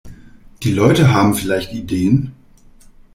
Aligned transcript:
Die 0.63 0.71
Leute 0.73 1.13
haben 1.13 1.35
vielleicht 1.35 1.73
Ideen! 1.73 2.33